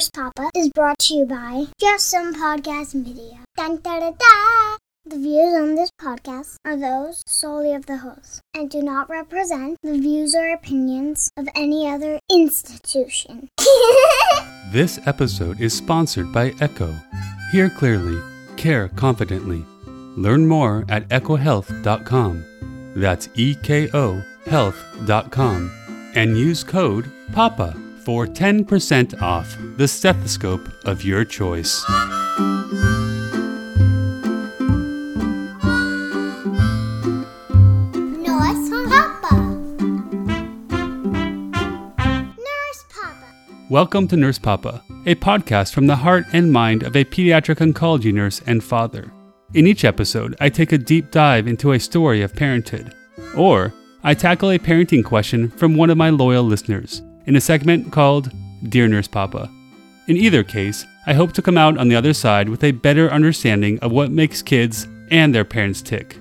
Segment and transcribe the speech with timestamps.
[0.00, 3.40] Nurse Papa is brought to you by Just Some Podcast Media.
[3.54, 4.76] Dun, da, da, da.
[5.04, 9.76] The views on this podcast are those solely of the host and do not represent
[9.82, 13.50] the views or opinions of any other institution.
[14.72, 16.98] This episode is sponsored by Eko.
[17.52, 18.22] Hear clearly,
[18.56, 19.66] care confidently.
[20.16, 22.94] Learn more at ekohealth.com.
[22.96, 25.70] That's E K O health.com.
[26.14, 31.84] And use code PAPA for 10% off the stethoscope of your choice.
[38.18, 39.34] Nurse Papa.
[42.38, 43.26] Nurse Papa.
[43.68, 48.14] Welcome to Nurse Papa, a podcast from the heart and mind of a pediatric oncology
[48.14, 49.12] nurse and father.
[49.52, 52.94] In each episode, I take a deep dive into a story of parenthood,
[53.36, 57.92] or I tackle a parenting question from one of my loyal listeners in a segment
[57.92, 58.30] called
[58.68, 59.50] Dear Nurse Papa.
[60.06, 63.10] In either case, I hope to come out on the other side with a better
[63.10, 66.16] understanding of what makes kids and their parents tick.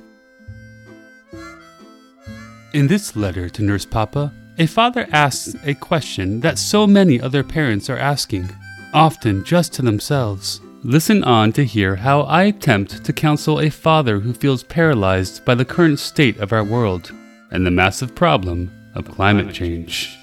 [2.74, 7.44] In this letter to Nurse Papa, a father asks a question that so many other
[7.44, 8.50] parents are asking,
[8.94, 10.62] often just to themselves.
[10.84, 15.56] Listen on to hear how I attempt to counsel a father who feels paralyzed by
[15.56, 17.12] the current state of our world
[17.52, 20.19] and the massive problem of climate change.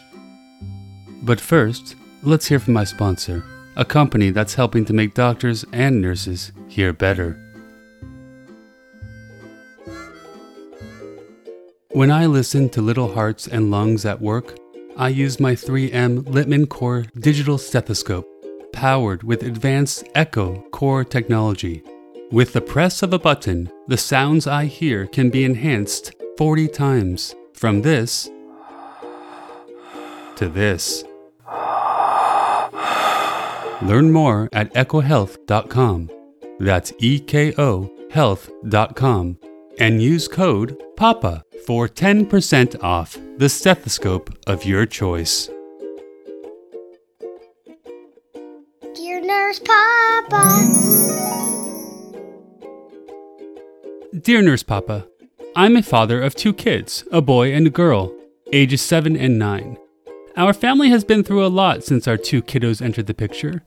[1.27, 3.43] But first, let's hear from my sponsor,
[3.75, 7.37] a company that's helping to make doctors and nurses hear better.
[11.91, 14.57] When I listen to Little Hearts and Lungs at work,
[14.97, 18.29] I use my 3M Littmann Core digital stethoscope,
[18.73, 21.83] powered with advanced Eko Core technology.
[22.31, 27.35] With the press of a button, the sounds I hear can be enhanced 40 times,
[27.53, 28.31] from this
[30.37, 31.03] to this.
[33.87, 36.11] Learn more at ekohealth.com.
[36.59, 39.39] That's E K O health.com.
[39.79, 45.51] And use code PAPA for 10% off the stethoscope of your choice.
[48.95, 50.43] Dear Nurse Papa.
[54.19, 55.07] Dear Nurse Papa,
[55.55, 58.13] I'm a father of two kids, a boy and a girl,
[58.53, 59.77] ages 7 and 9.
[60.37, 63.63] Our family has been through a lot since our two kiddos entered the picture.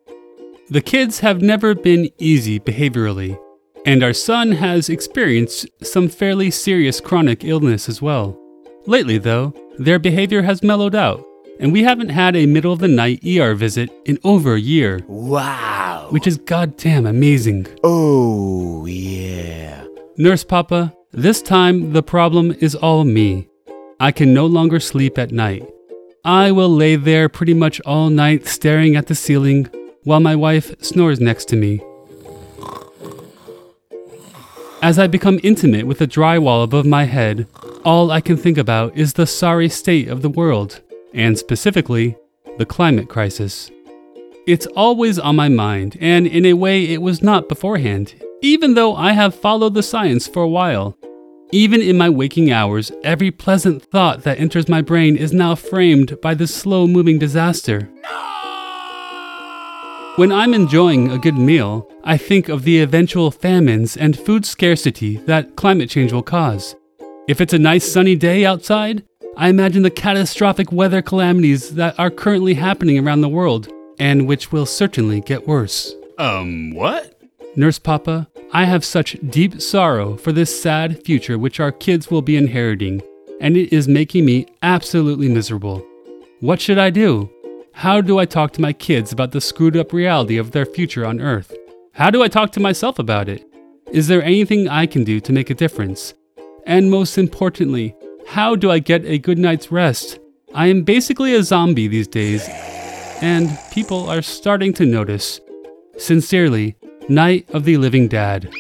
[0.72, 3.40] The kids have never been easy behaviorally,
[3.88, 8.38] and our son has experienced some fairly serious chronic illness as well.
[8.86, 11.26] Lately, though, their behavior has mellowed out,
[11.60, 15.00] and we haven't had a middle of the night ER visit in over a year,
[15.08, 16.08] Wow.
[16.12, 17.66] which is goddamn amazing.
[17.84, 19.86] Oh, yeah.
[20.18, 23.48] Nurse Papa, this time the problem is all me.
[24.00, 25.68] I can no longer sleep at night.
[26.24, 29.68] I will lay there pretty much all night staring at the ceiling
[30.04, 31.82] while my wife snores next to me.
[34.82, 37.48] As I become intimate with the drywall above my head,
[37.84, 40.82] all I can think about is the sorry state of the world,
[41.14, 42.16] and specifically,
[42.58, 43.72] the climate crisis.
[44.48, 48.96] It's always on my mind, and in a way it was not beforehand, even though
[48.96, 50.98] I have followed the science for a while.
[51.52, 56.22] Even in my waking hours, every pleasant thought that enters my brain is now framed
[56.22, 57.90] by this slow moving disaster.
[60.20, 65.16] When I'm enjoying a good meal, I think of the eventual famines and food scarcity
[65.28, 66.76] that climate change will cause.
[67.30, 69.06] If it's a nice sunny day outside,
[69.38, 74.52] I imagine the catastrophic weather calamities that are currently happening around the world, and which
[74.52, 75.96] will certainly get worse.
[76.18, 77.18] Um, what?
[77.56, 82.22] Nurse Papa, I have such deep sorrow for this sad future which our kids will
[82.22, 83.02] be inheriting,
[83.40, 85.82] and it is making me absolutely miserable.
[86.42, 87.32] What should I do?
[87.80, 91.06] How do I talk to my kids about the screwed up reality of their future
[91.06, 91.56] on Earth?
[91.94, 93.46] How do I talk to myself about it?
[93.94, 96.14] Is there anything I can do to make a difference?
[96.66, 97.96] And most importantly,
[98.28, 100.20] how do I get a good night's rest?
[100.54, 102.46] I am basically a zombie these days,
[103.22, 105.40] and people are starting to notice.
[105.98, 106.76] Sincerely,
[107.08, 108.52] Night of the Living Dad.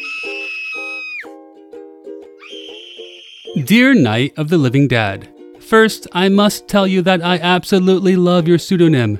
[3.65, 5.27] Dear Night of the Living Dad,
[5.69, 9.19] First, I must tell you that I absolutely love your pseudonym.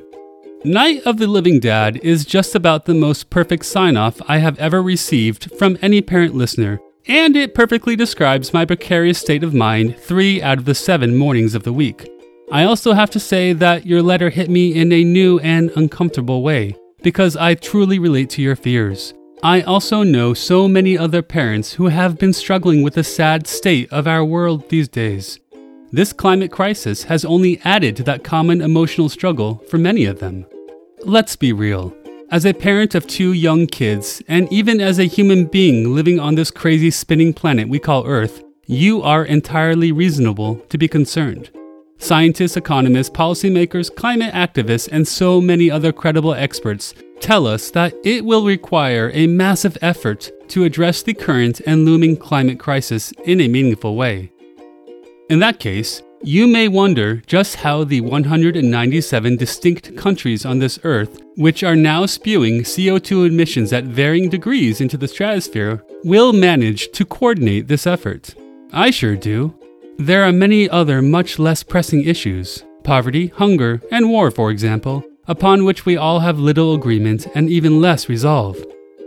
[0.66, 4.58] Night of the Living Dad is just about the most perfect sign off I have
[4.58, 10.00] ever received from any parent listener, and it perfectly describes my precarious state of mind
[10.00, 12.10] three out of the seven mornings of the week.
[12.52, 16.42] I also have to say that your letter hit me in a new and uncomfortable
[16.42, 19.14] way, because I truly relate to your fears.
[19.44, 23.94] I also know so many other parents who have been struggling with the sad state
[23.94, 25.40] of our world these days.
[25.92, 30.46] This climate crisis has only added to that common emotional struggle for many of them.
[31.04, 31.96] let's be real.
[32.30, 36.36] As a parent of two young kids, and even as a human being living on
[36.36, 41.50] this crazy spinning planet we call Earth, you are entirely reasonable to be concerned.
[41.98, 48.24] Scientists, economists, policymakers, climate activists, and so many other credible experts tell us that it
[48.24, 53.48] will require a massive effort to address the current and looming climate crisis in a
[53.48, 54.32] meaningful way.
[55.30, 61.22] In that case, you may wonder just how the 197 distinct countries on this earth,
[61.36, 67.06] which are now spewing CO2 emissions at varying degrees into the stratosphere, will manage to
[67.06, 68.34] coordinate this effort.
[68.74, 69.54] I sure do.
[70.00, 75.64] There are many other much less pressing issues poverty, hunger, and war, for example, upon
[75.64, 78.58] which we all have little agreement and even less resolve.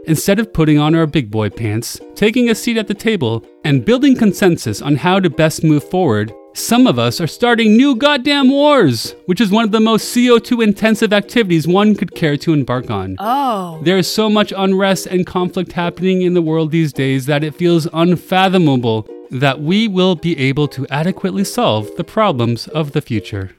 [0.06, 3.84] Instead of putting on our big boy pants, taking a seat at the table, and
[3.84, 8.50] building consensus on how to best move forward, some of us are starting new goddamn
[8.50, 12.90] wars, which is one of the most CO2 intensive activities one could care to embark
[12.90, 13.14] on.
[13.20, 13.81] Oh.
[13.84, 17.54] There is so much unrest and conflict happening in the world these days that it
[17.54, 23.52] feels unfathomable that we will be able to adequately solve the problems of the future.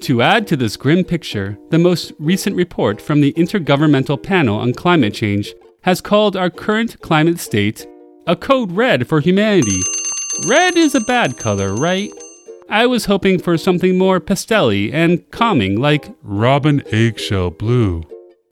[0.00, 4.72] To add to this grim picture, the most recent report from the Intergovernmental Panel on
[4.72, 7.86] Climate Change has called our current climate state
[8.26, 9.80] a code red for humanity.
[10.48, 12.10] Red is a bad color, right?
[12.70, 18.02] I was hoping for something more pastelly and calming, like Robin Eggshell Blue.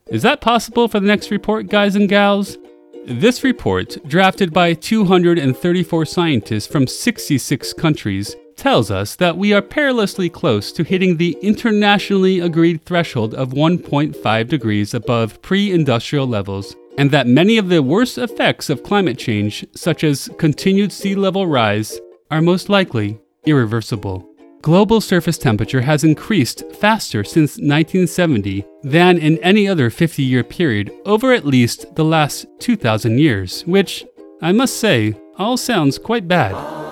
[0.07, 2.59] Is that possible for the next report, guys and gals?
[3.05, 10.29] This report, drafted by 234 scientists from 66 countries, tells us that we are perilously
[10.29, 17.09] close to hitting the internationally agreed threshold of 1.5 degrees above pre industrial levels, and
[17.11, 21.99] that many of the worst effects of climate change, such as continued sea level rise,
[22.29, 24.29] are most likely irreversible.
[24.61, 30.91] Global surface temperature has increased faster since 1970 than in any other 50 year period
[31.05, 34.05] over at least the last 2,000 years, which,
[34.41, 36.88] I must say, all sounds quite bad.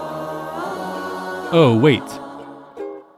[1.53, 2.03] Oh, wait.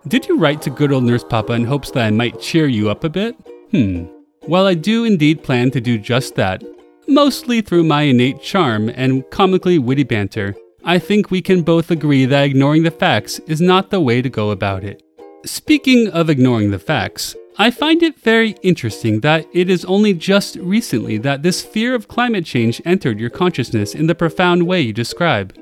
[0.07, 2.91] Did you write to good old Nurse Papa in hopes that I might cheer you
[2.91, 3.35] up a bit?
[3.71, 4.05] Hmm.
[4.47, 6.63] Well, I do indeed plan to do just that,
[7.07, 10.55] mostly through my innate charm and comically witty banter.
[10.83, 14.29] I think we can both agree that ignoring the facts is not the way to
[14.29, 15.01] go about it.
[15.43, 20.55] Speaking of ignoring the facts, I find it very interesting that it is only just
[20.57, 24.93] recently that this fear of climate change entered your consciousness in the profound way you
[24.93, 25.57] describe.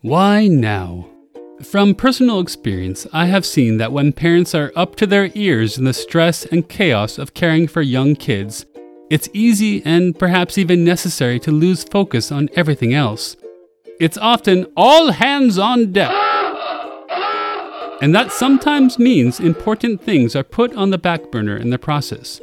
[0.00, 1.08] Why now?
[1.62, 5.84] From personal experience, I have seen that when parents are up to their ears in
[5.84, 8.64] the stress and chaos of caring for young kids,
[9.10, 13.36] it's easy and perhaps even necessary to lose focus on everything else.
[13.98, 16.12] It's often all hands on deck.
[18.00, 22.40] And that sometimes means important things are put on the back burner in the process.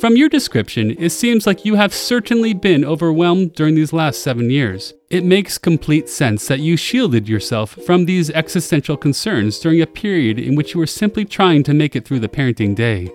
[0.00, 4.48] From your description, it seems like you have certainly been overwhelmed during these last seven
[4.48, 4.94] years.
[5.08, 10.40] It makes complete sense that you shielded yourself from these existential concerns during a period
[10.40, 13.12] in which you were simply trying to make it through the parenting day.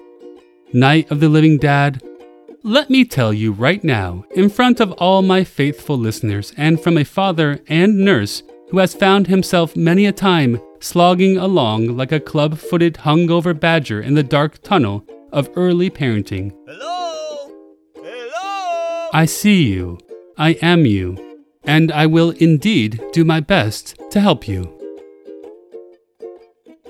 [0.72, 2.02] Night of the Living Dad,
[2.64, 6.98] let me tell you right now, in front of all my faithful listeners, and from
[6.98, 12.22] a father and nurse who has found himself many a time slogging along like a
[12.22, 16.54] club footed, hungover badger in the dark tunnel of early parenting.
[16.66, 17.52] Hello?
[17.96, 19.10] Hello?
[19.12, 19.98] I see you,
[20.38, 21.31] I am you,
[21.63, 24.77] and I will indeed do my best to help you.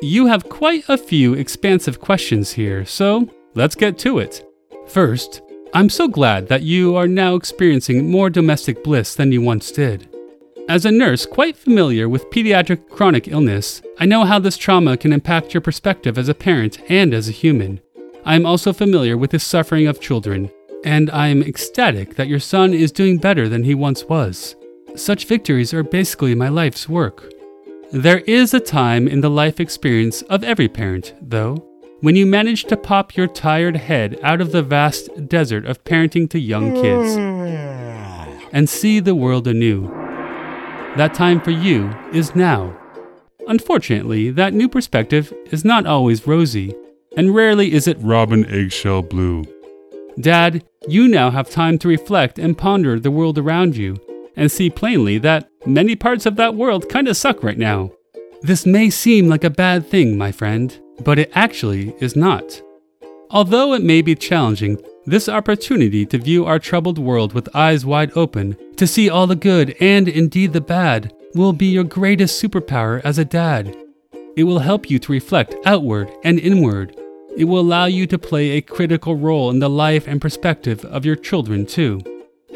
[0.02, 4.44] You have quite a few expansive questions here, so let's get to it.
[4.88, 5.42] First,
[5.74, 10.10] I'm so glad that you are now experiencing more domestic bliss than you once did.
[10.68, 15.14] As a nurse quite familiar with pediatric chronic illness, I know how this trauma can
[15.14, 17.80] impact your perspective as a parent and as a human.
[18.26, 20.52] I am also familiar with the suffering of children,
[20.84, 24.56] and I am ecstatic that your son is doing better than he once was.
[24.96, 27.32] Such victories are basically my life's work.
[27.92, 31.66] There is a time in the life experience of every parent, though,
[32.02, 36.30] when you manage to pop your tired head out of the vast desert of parenting
[36.32, 37.16] to young kids
[38.52, 39.88] and see the world anew.
[40.98, 42.78] That time for you is now.
[43.48, 46.76] Unfortunately, that new perspective is not always rosy,
[47.16, 49.44] and rarely is it Robin Eggshell Blue.
[50.20, 53.98] Dad, you now have time to reflect and ponder the world around you
[54.36, 57.92] and see plainly that many parts of that world kinda suck right now.
[58.42, 62.62] This may seem like a bad thing, my friend, but it actually is not.
[63.30, 68.12] Although it may be challenging, this opportunity to view our troubled world with eyes wide
[68.16, 73.02] open, to see all the good and indeed the bad, will be your greatest superpower
[73.04, 73.76] as a dad.
[74.36, 76.96] It will help you to reflect outward and inward,
[77.38, 81.06] It will allow you to play a critical role in the life and perspective of
[81.06, 82.02] your children, too.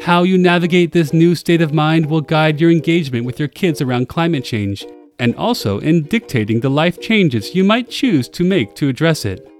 [0.00, 3.80] How you navigate this new state of mind will guide your engagement with your kids
[3.80, 4.86] around climate change,
[5.18, 9.50] and also in dictating the life changes you might choose to make to address it.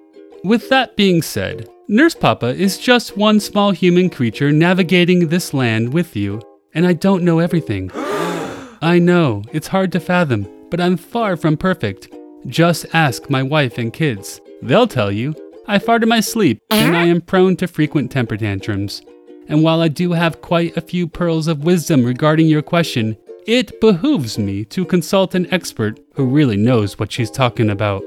[0.44, 5.92] With that being said, Nurse Papa is just one small human creature navigating this land
[5.92, 6.40] with you,
[6.74, 7.90] and I don't know everything.
[7.94, 12.08] I know, it's hard to fathom, but I'm far from perfect.
[12.46, 14.40] Just ask my wife and kids.
[14.62, 15.34] They'll tell you.
[15.66, 19.02] I fart in my sleep, and I am prone to frequent temper tantrums.
[19.48, 23.80] And while I do have quite a few pearls of wisdom regarding your question, it
[23.80, 28.02] behooves me to consult an expert who really knows what she's talking about.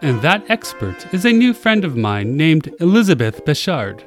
[0.00, 4.00] And that expert is a new friend of mine named Elizabeth Bechard.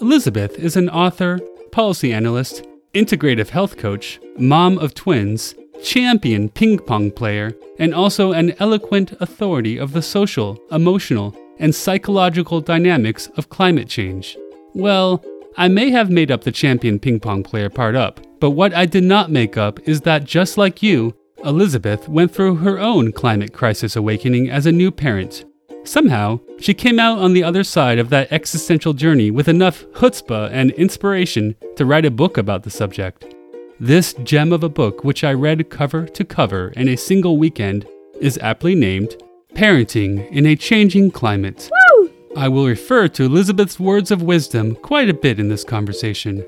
[0.00, 1.38] Elizabeth is an author,
[1.70, 8.54] policy analyst, integrative health coach, mom of twins, champion ping pong player, and also an
[8.58, 14.36] eloquent authority of the social, emotional, and psychological dynamics of climate change.
[14.74, 15.24] Well,
[15.56, 18.84] I may have made up the champion ping pong player part up, but what I
[18.84, 21.14] did not make up is that just like you,
[21.44, 25.44] Elizabeth went through her own climate crisis awakening as a new parent.
[25.84, 30.50] Somehow, she came out on the other side of that existential journey with enough chutzpah
[30.52, 33.34] and inspiration to write a book about the subject.
[33.80, 37.86] This gem of a book, which I read cover to cover in a single weekend,
[38.20, 39.16] is aptly named
[39.54, 41.70] Parenting in a Changing Climate.
[41.70, 42.10] Woo!
[42.36, 46.44] I will refer to Elizabeth's words of wisdom quite a bit in this conversation.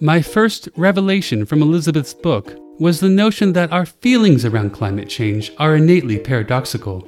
[0.00, 5.52] My first revelation from Elizabeth's book was the notion that our feelings around climate change
[5.58, 7.06] are innately paradoxical.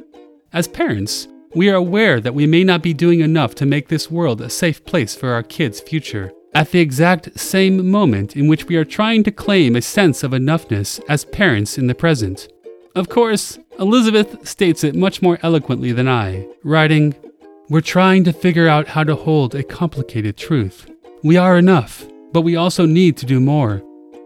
[0.53, 4.11] As parents, we are aware that we may not be doing enough to make this
[4.11, 8.67] world a safe place for our kids' future at the exact same moment in which
[8.67, 12.49] we are trying to claim a sense of enoughness as parents in the present.
[12.95, 17.15] Of course, Elizabeth states it much more eloquently than I, writing,
[17.69, 20.91] We're trying to figure out how to hold a complicated truth.
[21.23, 23.83] We are enough, but we also need to do more.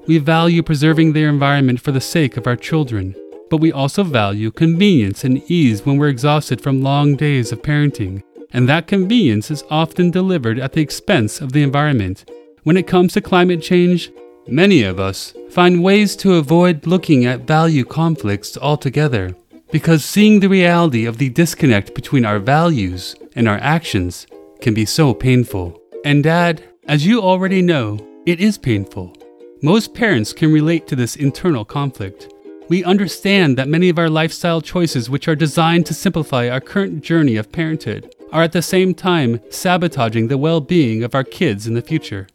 [0.06, 3.14] We value preserving their environment for the sake of our children,
[3.50, 8.22] but we also value convenience and ease when we're exhausted from long days of parenting
[8.52, 12.30] and that convenience is often delivered at the expense of the environment.
[12.62, 14.10] When it comes to climate change,
[14.48, 19.34] many of us find ways to avoid looking at value conflicts altogether,
[19.70, 24.26] because seeing the reality of the disconnect between our values and our actions
[24.60, 25.80] can be so painful.
[26.04, 29.14] And, Dad, as you already know, it is painful.
[29.62, 32.32] Most parents can relate to this internal conflict.
[32.68, 37.02] We understand that many of our lifestyle choices, which are designed to simplify our current
[37.02, 41.66] journey of parenthood, are at the same time sabotaging the well being of our kids
[41.66, 42.26] in the future.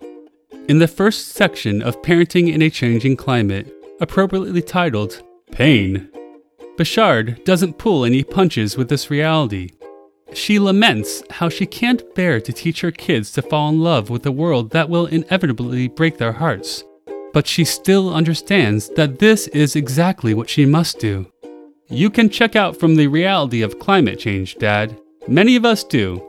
[0.69, 6.09] In the first section of Parenting in a Changing Climate, appropriately titled Pain,
[6.77, 9.71] Bechard doesn't pull any punches with this reality.
[10.33, 14.25] She laments how she can't bear to teach her kids to fall in love with
[14.25, 16.83] a world that will inevitably break their hearts.
[17.33, 21.25] But she still understands that this is exactly what she must do.
[21.89, 26.21] You can check out from the reality of climate change, Dad, Many of us do.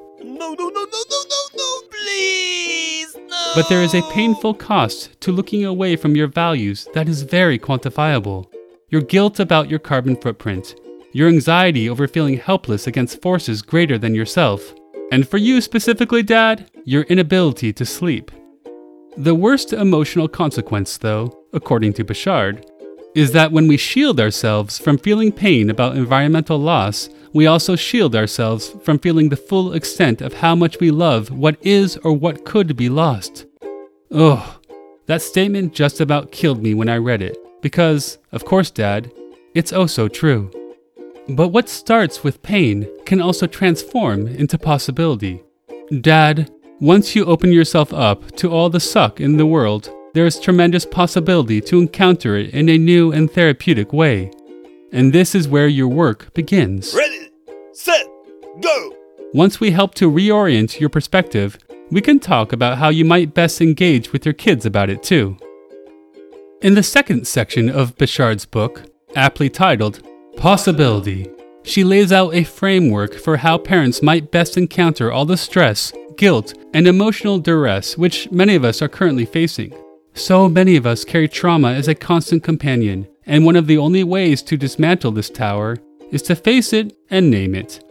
[3.55, 7.57] But there is a painful cost to looking away from your values that is very
[7.57, 8.47] quantifiable.
[8.89, 10.75] Your guilt about your carbon footprint,
[11.13, 14.75] your anxiety over feeling helpless against forces greater than yourself,
[15.13, 18.33] and for you specifically, Dad, your inability to sleep.
[19.17, 22.69] The worst emotional consequence, though, according to Bechard,
[23.15, 28.14] is that when we shield ourselves from feeling pain about environmental loss, we also shield
[28.14, 32.45] ourselves from feeling the full extent of how much we love what is or what
[32.45, 33.45] could be lost.
[34.12, 34.64] Ugh,
[35.07, 39.12] that statement just about killed me when I read it, because, of course, Dad,
[39.53, 40.50] it's oh so true.
[41.29, 45.43] But what starts with pain can also transform into possibility.
[46.00, 46.50] Dad,
[46.81, 50.87] once you open yourself up to all the suck in the world, there is tremendous
[50.87, 54.31] possibility to encounter it in a new and therapeutic way.
[54.93, 56.95] And this is where your work begins.
[56.95, 57.24] Ready,
[57.75, 58.07] set,
[58.61, 58.97] go!
[59.33, 61.59] Once we help to reorient your perspective,
[61.90, 65.37] we can talk about how you might best engage with your kids about it too.
[66.62, 68.83] In the second section of Bechard's book,
[69.16, 71.31] aptly titled Possibility,
[71.62, 76.54] she lays out a framework for how parents might best encounter all the stress, guilt,
[76.73, 79.75] and emotional duress which many of us are currently facing.
[80.14, 84.04] So many of us carry trauma as a constant companion, and one of the only
[84.04, 85.76] ways to dismantle this tower
[86.11, 87.83] is to face it and name it.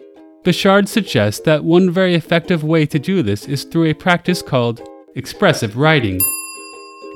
[0.43, 4.82] Bechard suggests that one very effective way to do this is through a practice called
[5.15, 6.20] expressive writing.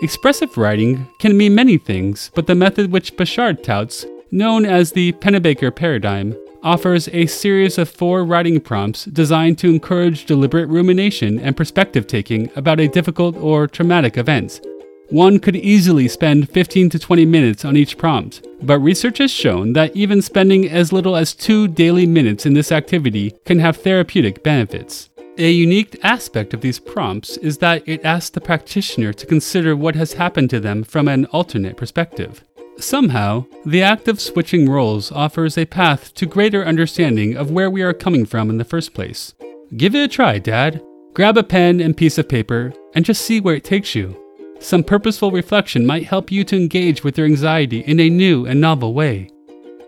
[0.02, 5.12] Expressive writing can mean many things, but the method which Bechard touts, known as the
[5.14, 11.58] Pennebaker paradigm, offers a series of four writing prompts designed to encourage deliberate rumination and
[11.58, 14.62] perspective taking about a difficult or traumatic event.
[15.10, 19.74] One could easily spend 15 to 20 minutes on each prompt, but research has shown
[19.74, 24.44] that even spending as little as two daily minutes in this activity can have therapeutic
[24.44, 25.10] benefits.
[25.38, 29.96] A unique aspect of these prompts is that it asks the practitioner to consider what
[29.96, 32.44] has happened to them from an alternate perspective.
[32.80, 37.82] Somehow, the act of switching roles offers a path to greater understanding of where we
[37.84, 39.34] are coming from in the first place.
[39.76, 40.84] Give it a try, Dad.
[41.14, 44.16] Grab a pen and piece of paper and just see where it takes you.
[44.60, 48.60] Some purposeful reflection might help you to engage with your anxiety in a new and
[48.60, 49.30] novel way.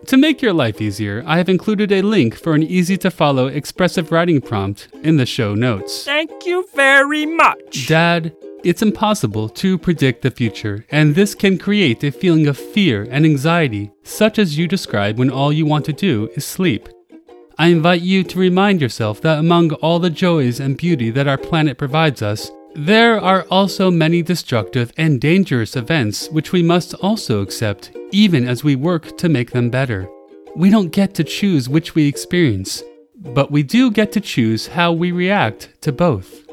[0.05, 3.47] To make your life easier, I have included a link for an easy to follow
[3.47, 6.05] expressive writing prompt in the show notes.
[6.05, 7.88] Thank you very much.
[7.88, 13.07] Dad, it's impossible to predict the future, and this can create a feeling of fear
[13.09, 16.89] and anxiety, such as you describe when all you want to do is sleep.
[17.57, 21.38] I invite you to remind yourself that among all the joys and beauty that our
[21.38, 22.51] planet provides us,
[22.86, 28.63] there are also many destructive and dangerous events which we must also accept, even as
[28.63, 30.09] we work to make them better.
[30.55, 32.81] We don't get to choose which we experience,
[33.17, 36.48] but we do get to choose how we react to both.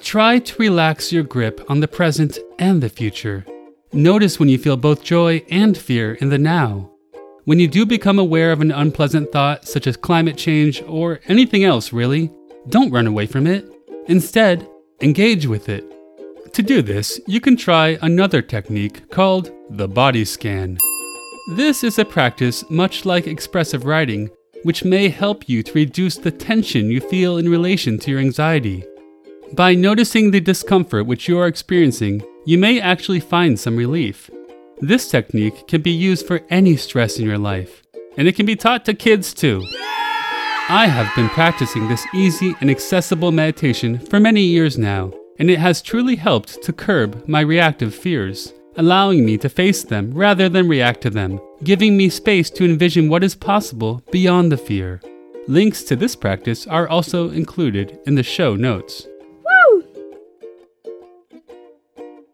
[0.00, 3.44] Try to relax your grip on the present and the future.
[3.92, 6.88] Notice when you feel both joy and fear in the now.
[7.46, 11.64] When you do become aware of an unpleasant thought, such as climate change or anything
[11.64, 12.30] else really,
[12.68, 13.66] don't run away from it.
[14.06, 14.68] Instead,
[15.00, 15.84] engage with it.
[16.54, 20.78] To do this, you can try another technique called the body scan.
[21.54, 24.28] This is a practice much like expressive writing,
[24.64, 28.84] which may help you to reduce the tension you feel in relation to your anxiety.
[29.52, 34.30] By noticing the discomfort which you are experiencing, you may actually find some relief.
[34.80, 37.82] This technique can be used for any stress in your life,
[38.16, 39.62] and it can be taught to kids too.
[40.70, 45.58] I have been practicing this easy and accessible meditation for many years now, and it
[45.58, 50.68] has truly helped to curb my reactive fears, allowing me to face them rather than
[50.68, 55.00] react to them, giving me space to envision what is possible beyond the fear.
[55.46, 59.06] Links to this practice are also included in the show notes.
[59.46, 59.86] Woo!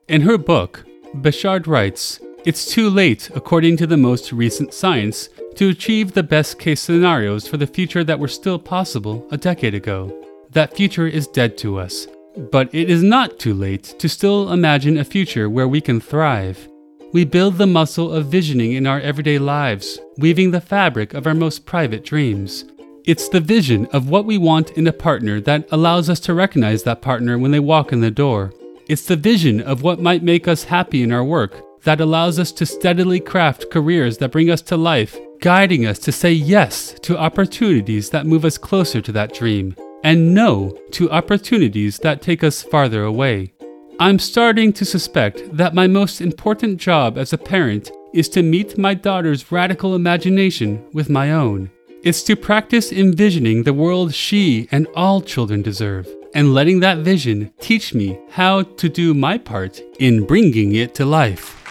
[0.08, 5.70] In her book, Bechard writes, It's too late, according to the most recent science, to
[5.70, 10.14] achieve the best case scenarios for the future that were still possible a decade ago.
[10.50, 12.06] That future is dead to us.
[12.52, 16.68] But it is not too late to still imagine a future where we can thrive.
[17.14, 21.32] We build the muscle of visioning in our everyday lives, weaving the fabric of our
[21.32, 22.66] most private dreams.
[23.06, 26.82] It's the vision of what we want in a partner that allows us to recognize
[26.82, 28.52] that partner when they walk in the door.
[28.86, 32.52] It's the vision of what might make us happy in our work that allows us
[32.52, 37.18] to steadily craft careers that bring us to life guiding us to say yes to
[37.18, 42.62] opportunities that move us closer to that dream, and no to opportunities that take us
[42.62, 43.52] farther away.
[44.00, 48.78] I'm starting to suspect that my most important job as a parent is to meet
[48.78, 51.70] my daughter's radical imagination with my own.
[52.02, 57.52] It's to practice envisioning the world she and all children deserve, and letting that vision
[57.60, 61.63] teach me how to do my part in bringing it to life.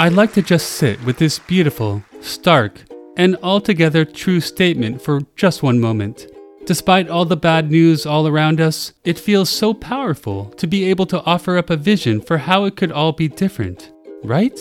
[0.00, 2.80] I'd like to just sit with this beautiful, stark,
[3.18, 6.26] and altogether true statement for just one moment.
[6.64, 11.04] Despite all the bad news all around us, it feels so powerful to be able
[11.04, 13.92] to offer up a vision for how it could all be different,
[14.24, 14.58] right?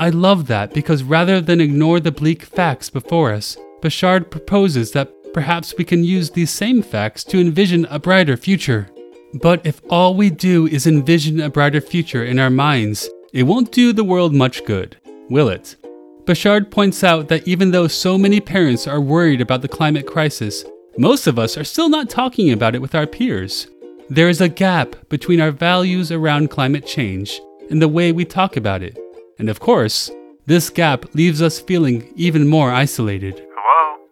[0.00, 5.12] I love that because rather than ignore the bleak facts before us, Bechard proposes that
[5.32, 8.88] perhaps we can use these same facts to envision a brighter future.
[9.34, 13.70] But if all we do is envision a brighter future in our minds, it won't
[13.70, 14.96] do the world much good,
[15.28, 15.76] will it?
[16.24, 20.64] Bechard points out that even though so many parents are worried about the climate crisis,
[20.96, 23.66] most of us are still not talking about it with our peers.
[24.08, 28.56] There is a gap between our values around climate change and the way we talk
[28.56, 28.98] about it.
[29.38, 30.10] And of course,
[30.46, 33.46] this gap leaves us feeling even more isolated.
[33.54, 34.06] Hello?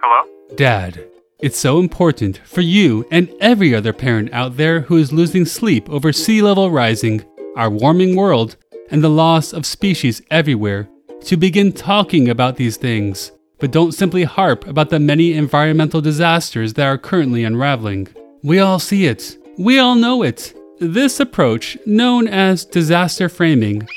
[0.00, 0.54] Hello?
[0.54, 1.04] Dad,
[1.40, 5.90] it's so important for you and every other parent out there who is losing sleep
[5.90, 7.24] over sea level rising
[7.56, 8.56] our warming world,
[8.90, 10.88] and the loss of species everywhere
[11.22, 16.74] to begin talking about these things, but don't simply harp about the many environmental disasters
[16.74, 18.08] that are currently unraveling.
[18.42, 20.54] We all see it, we all know it.
[20.80, 23.88] This approach, known as disaster framing,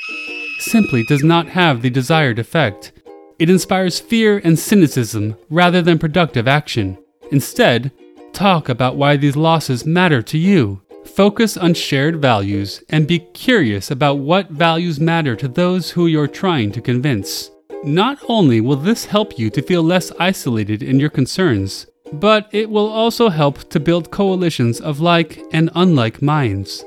[0.58, 2.92] simply does not have the desired effect.
[3.38, 6.98] It inspires fear and cynicism rather than productive action.
[7.30, 7.92] Instead,
[8.32, 10.81] talk about why these losses matter to you.
[11.04, 16.28] Focus on shared values and be curious about what values matter to those who you're
[16.28, 17.50] trying to convince.
[17.84, 22.70] Not only will this help you to feel less isolated in your concerns, but it
[22.70, 26.84] will also help to build coalitions of like and unlike minds.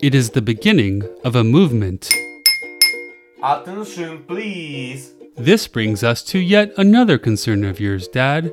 [0.00, 2.12] It is the beginning of a movement.
[3.42, 5.14] Attention, please.
[5.36, 8.52] This brings us to yet another concern of yours, Dad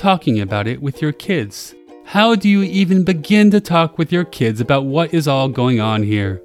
[0.00, 1.74] talking about it with your kids.
[2.10, 5.80] How do you even begin to talk with your kids about what is all going
[5.80, 6.42] on here?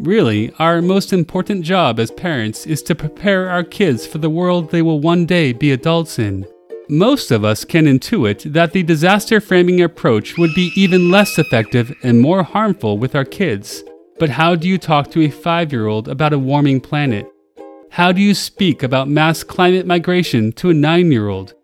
[0.00, 4.72] Really, our most important job as parents is to prepare our kids for the world
[4.72, 6.44] they will one day be adults in.
[6.88, 11.94] Most of us can intuit that the disaster framing approach would be even less effective
[12.02, 13.84] and more harmful with our kids.
[14.18, 17.30] But how do you talk to a five year old about a warming planet?
[17.90, 21.54] How do you speak about mass climate migration to a nine year old?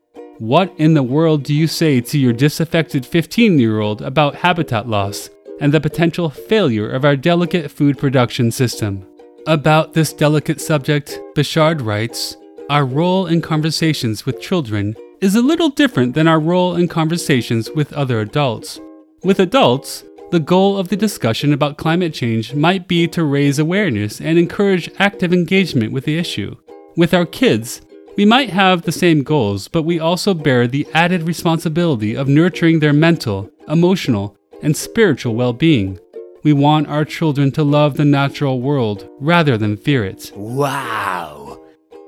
[0.41, 4.89] What in the world do you say to your disaffected 15 year old about habitat
[4.89, 5.29] loss
[5.61, 9.07] and the potential failure of our delicate food production system?
[9.47, 12.39] About this delicate subject, Bechard writes
[12.71, 17.69] Our role in conversations with children is a little different than our role in conversations
[17.73, 18.81] with other adults.
[19.23, 24.23] With adults, the goal of the discussion about climate change might be to raise awareness
[24.23, 26.57] and encourage active engagement with the issue.
[26.97, 27.83] With our kids,
[28.17, 32.81] we might have the same goals, but we also bear the added responsibility of nurturing
[32.81, 35.99] their mental, emotional, and spiritual well being.
[36.43, 40.33] We want our children to love the natural world rather than fear it.
[40.35, 41.63] Wow.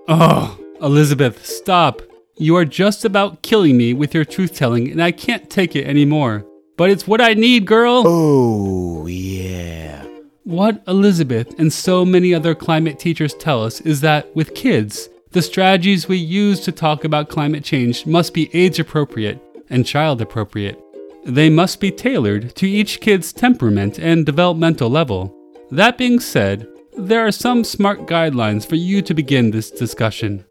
[0.09, 2.03] Oh, Elizabeth, stop.
[2.37, 5.87] You are just about killing me with your truth telling, and I can't take it
[5.87, 6.47] anymore.
[6.77, 8.03] But it's what I need, girl.
[8.07, 10.05] Oh, yeah.
[10.45, 15.43] What Elizabeth and so many other climate teachers tell us is that with kids, the
[15.43, 19.41] strategies we use to talk about climate change must be age appropriate
[19.71, 20.79] and child appropriate.
[21.25, 25.35] They must be tailored to each kid's temperament and developmental level.
[25.71, 26.69] That being said,
[26.99, 30.45] there are some smart guidelines for you to begin this discussion.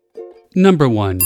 [0.56, 1.20] Number 1.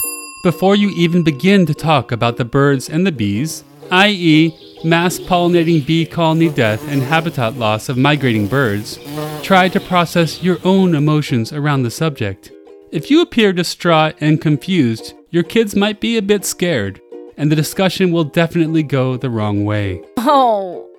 [0.44, 5.86] Before you even begin to talk about the birds and the bees, i.e., mass pollinating
[5.86, 9.00] bee colony death and habitat loss of migrating birds,
[9.42, 12.52] try to process your own emotions around the subject.
[12.96, 17.02] If you appear distraught and confused, your kids might be a bit scared,
[17.36, 20.02] and the discussion will definitely go the wrong way.
[20.20, 20.90] Oh.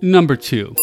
[0.00, 0.74] Number 2.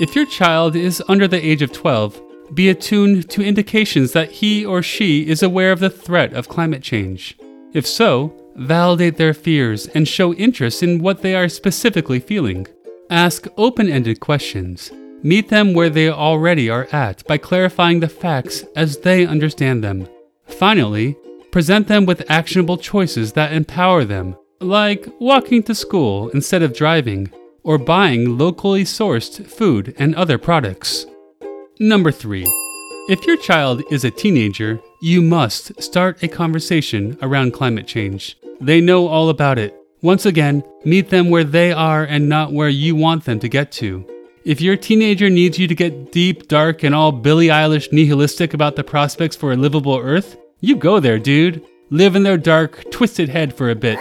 [0.00, 2.20] If your child is under the age of 12,
[2.52, 6.82] be attuned to indications that he or she is aware of the threat of climate
[6.82, 7.38] change.
[7.72, 12.66] If so, validate their fears and show interest in what they are specifically feeling.
[13.08, 14.90] Ask open ended questions.
[15.22, 20.08] Meet them where they already are at by clarifying the facts as they understand them.
[20.46, 21.16] Finally,
[21.50, 27.30] present them with actionable choices that empower them, like walking to school instead of driving,
[27.64, 31.06] or buying locally sourced food and other products.
[31.80, 32.44] Number 3.
[33.08, 38.38] If your child is a teenager, you must start a conversation around climate change.
[38.60, 39.74] They know all about it.
[40.00, 43.72] Once again, meet them where they are and not where you want them to get
[43.72, 44.06] to.
[44.48, 48.76] If your teenager needs you to get deep, dark, and all Billie Eilish nihilistic about
[48.76, 51.62] the prospects for a livable Earth, you go there, dude.
[51.90, 53.98] Live in their dark, twisted head for a bit.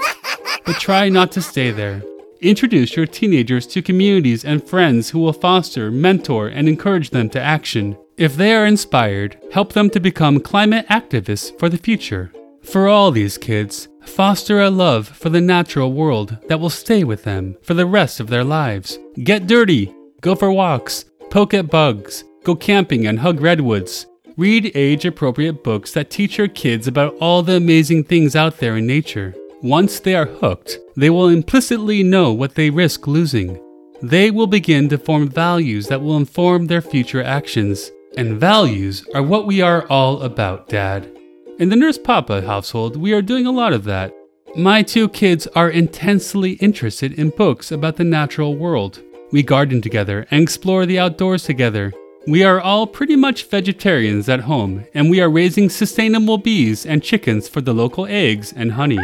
[0.65, 2.01] But try not to stay there.
[2.39, 7.41] Introduce your teenagers to communities and friends who will foster, mentor, and encourage them to
[7.41, 7.97] action.
[8.15, 12.31] If they are inspired, help them to become climate activists for the future.
[12.63, 17.25] For all these kids, foster a love for the natural world that will stay with
[17.25, 18.97] them for the rest of their lives.
[19.23, 24.07] Get dirty, Go for walks, poke at bugs, go camping and hug redwoods.
[24.35, 28.77] Read age appropriate books that teach your kids about all the amazing things out there
[28.77, 29.35] in nature.
[29.61, 33.61] Once they are hooked, they will implicitly know what they risk losing.
[34.01, 37.91] They will begin to form values that will inform their future actions.
[38.17, 41.11] And values are what we are all about, Dad.
[41.59, 44.13] In the Nurse Papa household, we are doing a lot of that.
[44.55, 49.03] My two kids are intensely interested in books about the natural world.
[49.31, 51.93] We garden together and explore the outdoors together.
[52.27, 57.03] We are all pretty much vegetarians at home, and we are raising sustainable bees and
[57.03, 58.99] chickens for the local eggs and honey.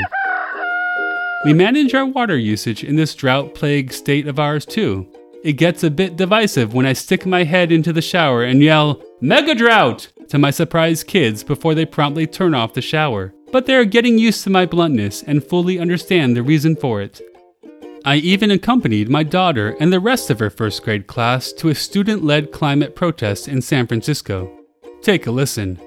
[1.45, 5.07] We manage our water usage in this drought plagued state of ours too.
[5.43, 9.03] It gets a bit divisive when I stick my head into the shower and yell,
[9.19, 10.07] Mega Drought!
[10.29, 13.33] to my surprised kids before they promptly turn off the shower.
[13.51, 17.21] But they are getting used to my bluntness and fully understand the reason for it.
[18.05, 21.75] I even accompanied my daughter and the rest of her first grade class to a
[21.75, 24.51] student led climate protest in San Francisco.
[25.01, 25.79] Take a listen.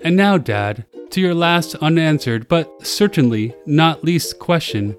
[0.00, 4.96] And now, Dad, to your last unanswered, but certainly not least question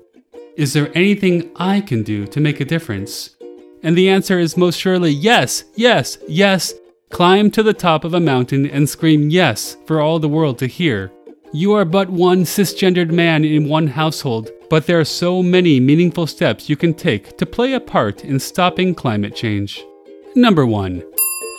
[0.58, 3.36] Is there anything I can do to make a difference?
[3.84, 6.74] And the answer is most surely yes, yes, yes.
[7.10, 10.68] Climb to the top of a mountain and scream yes for all the world to
[10.68, 11.12] hear.
[11.52, 16.26] You are but one cisgendered man in one household, but there are so many meaningful
[16.26, 19.84] steps you can take to play a part in stopping climate change.
[20.36, 21.04] Number 1.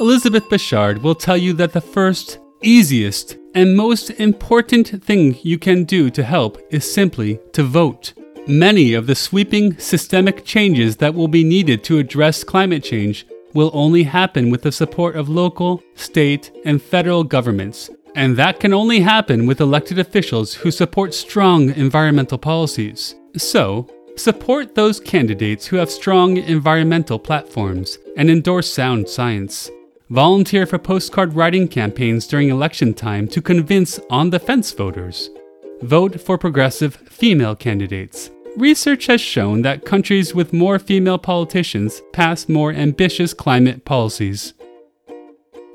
[0.00, 5.84] Elizabeth Bechard will tell you that the first, easiest, and most important thing you can
[5.84, 8.14] do to help is simply to vote.
[8.48, 13.72] Many of the sweeping systemic changes that will be needed to address climate change will
[13.74, 19.00] only happen with the support of local, state, and federal governments, and that can only
[19.00, 23.16] happen with elected officials who support strong environmental policies.
[23.36, 29.72] So, support those candidates who have strong environmental platforms and endorse sound science.
[30.10, 35.30] Volunteer for postcard writing campaigns during election time to convince on the fence voters.
[35.82, 38.30] Vote for progressive female candidates.
[38.56, 44.54] Research has shown that countries with more female politicians pass more ambitious climate policies.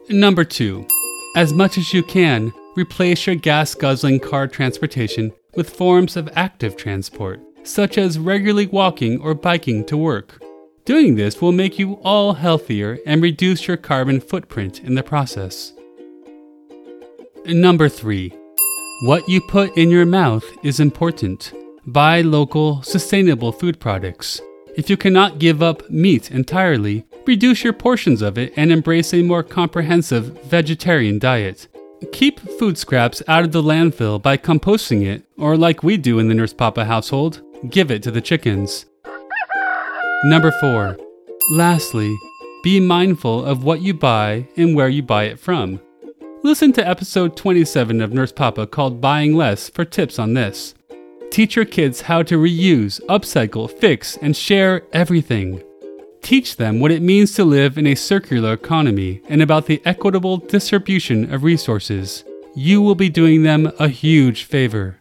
[0.09, 0.85] Number 2
[1.33, 6.75] as much as you can, replace your gas guzzling car transportation with forms of active
[6.75, 10.43] transport, such as regularly walking or biking to work.
[10.83, 15.71] Doing this will make you all healthier and reduce your carbon footprint in the process.
[17.45, 18.33] Number 3.
[19.03, 21.53] What you put in your mouth is important.
[21.87, 24.39] Buy local, sustainable food products.
[24.75, 29.23] If you cannot give up meat entirely, reduce your portions of it and embrace a
[29.23, 31.67] more comprehensive vegetarian diet.
[32.11, 36.27] Keep food scraps out of the landfill by composting it, or like we do in
[36.27, 38.85] the Nurse Papa household, give it to the chickens.
[40.23, 40.97] Number 4.
[41.49, 42.15] Lastly,
[42.63, 45.81] be mindful of what you buy and where you buy it from.
[46.43, 50.75] Listen to episode 27 of Nurse Papa called Buying Less for tips on this.
[51.31, 55.63] Teach your kids how to reuse, upcycle, fix, and share everything.
[56.21, 60.35] Teach them what it means to live in a circular economy and about the equitable
[60.35, 62.25] distribution of resources.
[62.53, 64.99] You will be doing them a huge favor.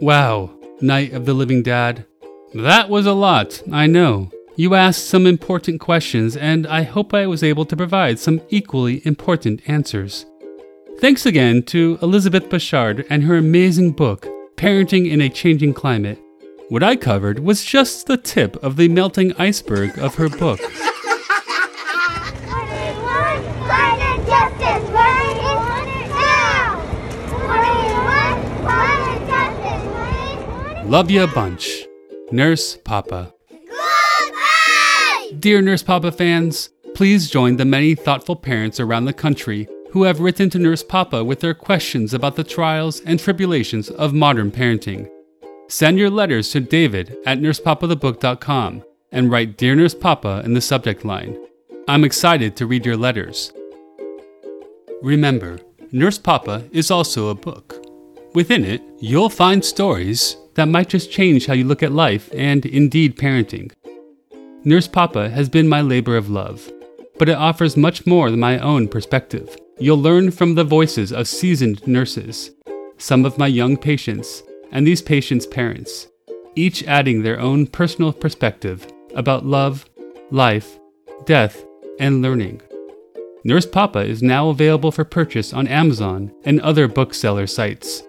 [0.00, 2.06] Wow, Night of the Living Dad.
[2.54, 4.30] That was a lot, I know.
[4.56, 9.06] You asked some important questions, and I hope I was able to provide some equally
[9.06, 10.24] important answers.
[10.98, 16.18] Thanks again to Elizabeth Bouchard and her amazing book, Parenting in a Changing Climate.
[16.70, 20.58] What I covered was just the tip of the melting iceberg of her book.
[30.86, 31.84] Love you a bunch.
[32.32, 33.34] Nurse Papa.
[33.50, 35.32] Goodbye!
[35.38, 40.20] Dear Nurse Papa fans, please join the many thoughtful parents around the country who have
[40.20, 45.08] written to Nurse Papa with their questions about the trials and tribulations of modern parenting.
[45.68, 51.04] Send your letters to David at nursepapathebook.com and write Dear Nurse Papa in the subject
[51.04, 51.36] line.
[51.88, 53.52] I'm excited to read your letters.
[55.02, 55.58] Remember,
[55.92, 57.84] Nurse Papa is also a book.
[58.34, 62.66] Within it, you'll find stories that might just change how you look at life and
[62.66, 63.72] indeed parenting.
[64.64, 66.70] Nurse Papa has been my labor of love,
[67.18, 69.56] but it offers much more than my own perspective.
[69.78, 72.50] You'll learn from the voices of seasoned nurses,
[72.96, 76.08] some of my young patients, and these patients' parents,
[76.54, 79.84] each adding their own personal perspective about love,
[80.30, 80.78] life,
[81.26, 81.62] death,
[81.98, 82.62] and learning.
[83.44, 88.02] Nurse Papa is now available for purchase on Amazon and other bookseller sites.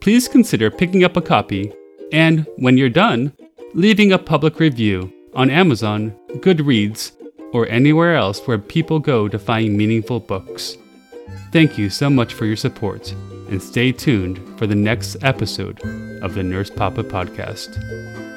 [0.00, 1.72] Please consider picking up a copy
[2.10, 3.32] and, when you're done,
[3.72, 7.12] leaving a public review on Amazon, Goodreads,
[7.52, 10.76] or anywhere else where people go to find meaningful books.
[11.54, 13.12] Thank you so much for your support
[13.48, 15.80] and stay tuned for the next episode
[16.20, 18.33] of the Nurse Papa Podcast.